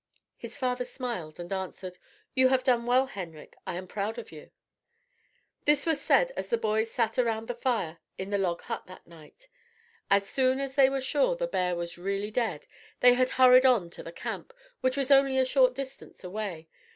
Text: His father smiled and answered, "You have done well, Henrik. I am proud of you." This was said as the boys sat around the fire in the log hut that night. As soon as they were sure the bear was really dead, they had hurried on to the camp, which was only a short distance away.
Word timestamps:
His 0.35 0.57
father 0.57 0.83
smiled 0.83 1.39
and 1.39 1.53
answered, 1.53 1.99
"You 2.33 2.47
have 2.47 2.63
done 2.63 2.87
well, 2.87 3.05
Henrik. 3.05 3.55
I 3.67 3.75
am 3.75 3.85
proud 3.85 4.17
of 4.17 4.31
you." 4.31 4.49
This 5.65 5.85
was 5.85 6.01
said 6.01 6.31
as 6.35 6.47
the 6.47 6.57
boys 6.57 6.89
sat 6.89 7.19
around 7.19 7.47
the 7.47 7.53
fire 7.53 7.99
in 8.17 8.31
the 8.31 8.39
log 8.39 8.61
hut 8.63 8.87
that 8.87 9.05
night. 9.05 9.47
As 10.09 10.27
soon 10.27 10.59
as 10.59 10.73
they 10.73 10.89
were 10.89 11.01
sure 11.01 11.35
the 11.35 11.45
bear 11.45 11.75
was 11.75 11.99
really 11.99 12.31
dead, 12.31 12.65
they 13.01 13.13
had 13.13 13.29
hurried 13.29 13.63
on 13.63 13.91
to 13.91 14.01
the 14.01 14.11
camp, 14.11 14.53
which 14.79 14.97
was 14.97 15.11
only 15.11 15.37
a 15.37 15.45
short 15.45 15.75
distance 15.75 16.23
away. 16.23 16.67